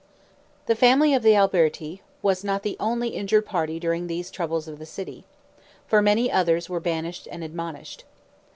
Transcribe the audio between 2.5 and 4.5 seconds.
the only injured party during these